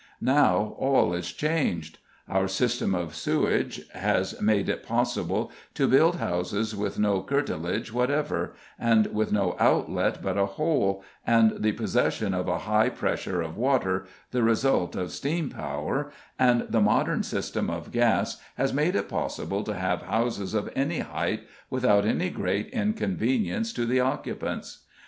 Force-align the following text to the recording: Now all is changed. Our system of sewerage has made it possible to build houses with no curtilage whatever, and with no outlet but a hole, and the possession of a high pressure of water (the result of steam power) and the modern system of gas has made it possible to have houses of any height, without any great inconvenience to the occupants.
Now 0.19 0.75
all 0.79 1.13
is 1.13 1.31
changed. 1.31 1.99
Our 2.27 2.47
system 2.47 2.95
of 2.95 3.13
sewerage 3.13 3.87
has 3.93 4.41
made 4.41 4.67
it 4.67 4.81
possible 4.81 5.51
to 5.75 5.87
build 5.87 6.15
houses 6.15 6.75
with 6.75 6.97
no 6.97 7.21
curtilage 7.21 7.93
whatever, 7.93 8.55
and 8.79 9.05
with 9.13 9.31
no 9.31 9.55
outlet 9.59 10.17
but 10.23 10.39
a 10.39 10.47
hole, 10.57 11.03
and 11.23 11.51
the 11.59 11.73
possession 11.73 12.33
of 12.33 12.47
a 12.47 12.57
high 12.61 12.89
pressure 12.89 13.43
of 13.43 13.55
water 13.57 14.07
(the 14.31 14.41
result 14.41 14.95
of 14.95 15.11
steam 15.11 15.51
power) 15.51 16.11
and 16.39 16.61
the 16.67 16.81
modern 16.81 17.21
system 17.21 17.69
of 17.69 17.91
gas 17.91 18.37
has 18.57 18.73
made 18.73 18.95
it 18.95 19.07
possible 19.07 19.63
to 19.65 19.75
have 19.75 20.01
houses 20.01 20.55
of 20.55 20.71
any 20.75 21.01
height, 21.01 21.41
without 21.69 22.05
any 22.07 22.31
great 22.31 22.69
inconvenience 22.71 23.71
to 23.73 23.85
the 23.85 23.99
occupants. 23.99 24.79